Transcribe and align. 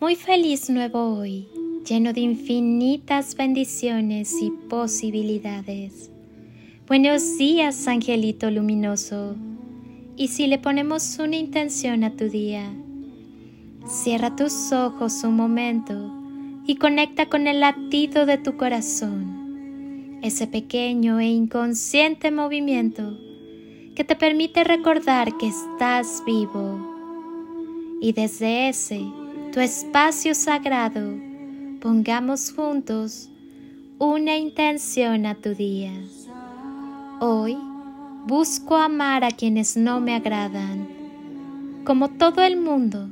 Muy 0.00 0.14
feliz 0.14 0.70
nuevo 0.70 1.18
hoy, 1.18 1.48
lleno 1.84 2.12
de 2.12 2.20
infinitas 2.20 3.34
bendiciones 3.34 4.32
y 4.40 4.52
posibilidades. 4.52 6.12
Buenos 6.86 7.36
días, 7.36 7.88
angelito 7.88 8.48
luminoso. 8.48 9.34
Y 10.16 10.28
si 10.28 10.46
le 10.46 10.58
ponemos 10.58 11.18
una 11.18 11.34
intención 11.34 12.04
a 12.04 12.14
tu 12.14 12.28
día, 12.28 12.72
cierra 13.88 14.36
tus 14.36 14.70
ojos 14.70 15.24
un 15.24 15.34
momento 15.34 16.12
y 16.64 16.76
conecta 16.76 17.28
con 17.28 17.48
el 17.48 17.58
latido 17.58 18.24
de 18.24 18.38
tu 18.38 18.56
corazón, 18.56 20.20
ese 20.22 20.46
pequeño 20.46 21.18
e 21.18 21.26
inconsciente 21.26 22.30
movimiento 22.30 23.18
que 23.96 24.04
te 24.04 24.14
permite 24.14 24.62
recordar 24.62 25.36
que 25.38 25.48
estás 25.48 26.22
vivo. 26.24 26.78
Y 28.00 28.12
desde 28.12 28.68
ese 28.68 29.04
tu 29.52 29.60
espacio 29.60 30.34
sagrado, 30.34 31.14
pongamos 31.80 32.52
juntos 32.52 33.30
una 33.98 34.36
intención 34.36 35.24
a 35.24 35.34
tu 35.36 35.54
día. 35.54 35.92
Hoy 37.20 37.56
busco 38.26 38.76
amar 38.76 39.24
a 39.24 39.30
quienes 39.30 39.76
no 39.76 40.00
me 40.00 40.14
agradan. 40.14 40.86
Como 41.84 42.10
todo 42.10 42.42
el 42.42 42.60
mundo, 42.60 43.08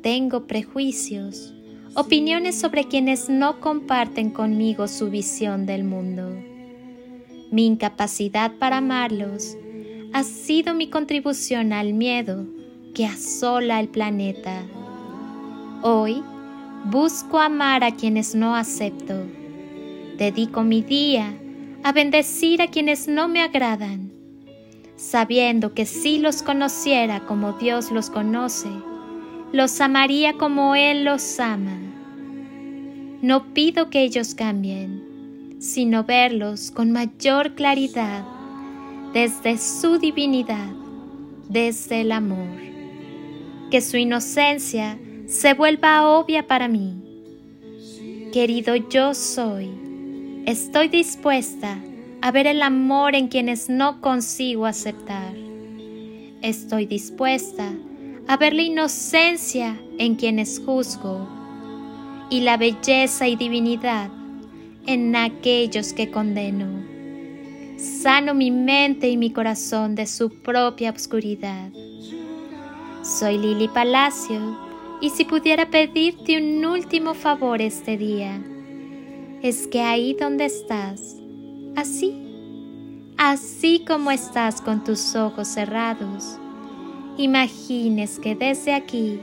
tengo 0.00 0.46
prejuicios, 0.46 1.52
opiniones 1.94 2.58
sobre 2.58 2.84
quienes 2.84 3.28
no 3.28 3.60
comparten 3.60 4.30
conmigo 4.30 4.88
su 4.88 5.10
visión 5.10 5.66
del 5.66 5.84
mundo. 5.84 6.30
Mi 7.50 7.66
incapacidad 7.66 8.52
para 8.58 8.78
amarlos 8.78 9.58
ha 10.14 10.22
sido 10.22 10.74
mi 10.74 10.88
contribución 10.88 11.74
al 11.74 11.92
miedo 11.92 12.46
que 12.94 13.04
asola 13.04 13.78
el 13.78 13.88
planeta. 13.88 14.62
Hoy 15.82 16.22
busco 16.84 17.38
amar 17.38 17.84
a 17.84 17.90
quienes 17.92 18.34
no 18.34 18.56
acepto. 18.56 19.14
Dedico 20.16 20.62
mi 20.62 20.80
día 20.80 21.34
a 21.82 21.92
bendecir 21.92 22.62
a 22.62 22.68
quienes 22.68 23.08
no 23.08 23.28
me 23.28 23.42
agradan, 23.42 24.10
sabiendo 24.96 25.74
que 25.74 25.84
si 25.84 26.18
los 26.18 26.42
conociera 26.42 27.20
como 27.26 27.52
Dios 27.52 27.90
los 27.90 28.08
conoce, 28.08 28.70
los 29.52 29.80
amaría 29.80 30.32
como 30.32 30.74
Él 30.74 31.04
los 31.04 31.38
ama. 31.38 31.78
No 33.20 33.52
pido 33.52 33.90
que 33.90 34.02
ellos 34.02 34.34
cambien, 34.34 35.56
sino 35.60 36.04
verlos 36.04 36.70
con 36.70 36.90
mayor 36.90 37.54
claridad 37.54 38.24
desde 39.12 39.58
su 39.58 39.98
divinidad, 39.98 40.72
desde 41.48 42.00
el 42.00 42.12
amor. 42.12 42.64
Que 43.70 43.80
su 43.80 43.96
inocencia 43.96 44.98
se 45.26 45.54
vuelva 45.54 46.08
obvia 46.08 46.46
para 46.46 46.68
mí. 46.68 46.94
Querido 48.32 48.76
yo 48.76 49.12
soy, 49.12 49.70
estoy 50.46 50.88
dispuesta 50.88 51.78
a 52.22 52.30
ver 52.30 52.46
el 52.46 52.62
amor 52.62 53.14
en 53.14 53.28
quienes 53.28 53.68
no 53.68 54.00
consigo 54.00 54.66
aceptar. 54.66 55.34
Estoy 56.42 56.86
dispuesta 56.86 57.72
a 58.28 58.36
ver 58.36 58.52
la 58.52 58.62
inocencia 58.62 59.76
en 59.98 60.14
quienes 60.14 60.60
juzgo 60.64 61.28
y 62.30 62.40
la 62.40 62.56
belleza 62.56 63.26
y 63.26 63.36
divinidad 63.36 64.10
en 64.86 65.16
aquellos 65.16 65.92
que 65.92 66.10
condeno. 66.10 66.66
Sano 67.78 68.32
mi 68.32 68.50
mente 68.50 69.08
y 69.08 69.16
mi 69.16 69.32
corazón 69.32 69.96
de 69.96 70.06
su 70.06 70.30
propia 70.30 70.90
oscuridad. 70.90 71.70
Soy 73.02 73.38
Lili 73.38 73.68
Palacio 73.68 74.65
y 75.00 75.10
si 75.10 75.24
pudiera 75.24 75.70
pedirte 75.70 76.38
un 76.38 76.64
último 76.64 77.14
favor 77.14 77.60
este 77.60 77.96
día, 77.96 78.40
es 79.42 79.66
que 79.66 79.80
ahí 79.80 80.16
donde 80.18 80.46
estás, 80.46 81.16
así, 81.76 82.14
así 83.16 83.84
como 83.86 84.10
estás 84.10 84.60
con 84.60 84.84
tus 84.84 85.14
ojos 85.14 85.48
cerrados, 85.48 86.38
imagines 87.18 88.18
que 88.18 88.34
desde 88.34 88.72
aquí 88.72 89.20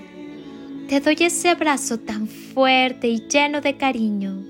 te 0.88 1.00
doy 1.00 1.16
ese 1.20 1.50
abrazo 1.50 2.00
tan 2.00 2.28
fuerte 2.28 3.08
y 3.08 3.28
lleno 3.28 3.62
de 3.62 3.78
cariño. 3.78 4.44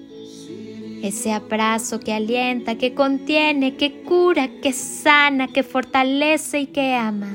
Ese 1.02 1.34
abrazo 1.34 2.00
que 2.00 2.14
alienta, 2.14 2.78
que 2.78 2.94
contiene, 2.94 3.76
que 3.76 4.04
cura, 4.04 4.48
que 4.62 4.72
sana, 4.72 5.48
que 5.48 5.64
fortalece 5.64 6.62
y 6.62 6.68
que 6.68 6.96
ama. 6.96 7.32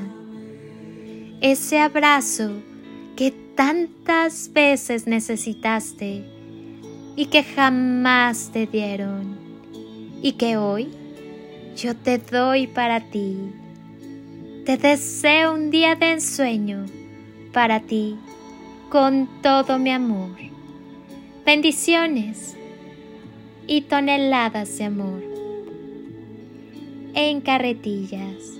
Ese 1.39 1.79
abrazo 1.79 2.51
que 3.19 3.31
tantas 3.31 4.53
veces 4.53 5.05
necesitaste 5.05 6.23
y 7.17 7.25
que 7.25 7.43
jamás 7.43 8.49
te 8.53 8.65
dieron 8.65 9.37
y 10.21 10.31
que 10.37 10.55
hoy 10.55 10.87
yo 11.75 11.97
te 11.97 12.17
doy 12.17 12.67
para 12.67 13.01
ti. 13.09 13.35
Te 14.65 14.77
deseo 14.77 15.53
un 15.53 15.69
día 15.69 15.95
de 15.95 16.13
ensueño 16.13 16.85
para 17.51 17.81
ti 17.81 18.15
con 18.87 19.27
todo 19.41 19.77
mi 19.79 19.91
amor. 19.91 20.37
Bendiciones 21.45 22.55
y 23.67 23.81
toneladas 23.81 24.77
de 24.77 24.85
amor 24.85 25.21
en 27.15 27.41
carretillas. 27.41 28.59